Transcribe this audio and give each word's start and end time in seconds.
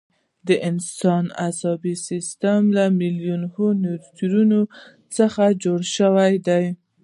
د 0.47 0.49
انسان 0.69 1.25
عصبي 1.47 1.93
سیستم 2.07 2.61
له 2.77 2.85
میلیونونو 2.99 3.63
نیورونونو 3.83 4.59
څخه 5.15 5.43
جوړ 5.63 5.79
شوی 5.95 6.33
دی. 6.47 6.65